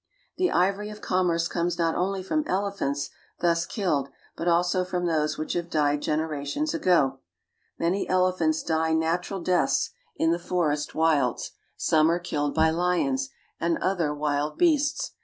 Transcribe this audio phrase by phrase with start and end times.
[0.37, 3.11] The ivory of commerce comes not only from elephants;
[3.69, 7.19] killed, but also from those which have died genera bos ago.
[7.77, 10.81] Many elephants die natural deaths in the for i 154 AFRICA
[11.19, 13.29] est wilds; some are killed by lions
[13.59, 15.11] and other wild beasts.